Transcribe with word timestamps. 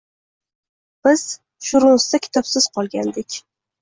Biz 1.07 1.25
Shrunsda 1.67 2.23
kitobsiz 2.27 2.69
qolgandik. 2.79 3.39